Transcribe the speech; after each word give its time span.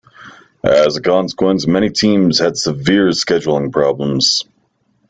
As 0.63 0.97
a 0.97 1.01
consequence, 1.03 1.67
many 1.67 1.91
teams 1.91 2.39
had 2.39 2.57
severe 2.57 3.09
scheduling 3.09 3.71
problems. 3.71 4.43